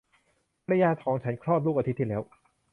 [0.65, 2.21] ภรรยาของฉันคลอดลูกอาทิตย์ที่แล้ว